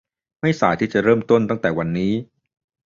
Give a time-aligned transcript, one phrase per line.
[0.41, 2.11] ไม่สายที่จะเริ่มต้นตั้งแต่วันนี้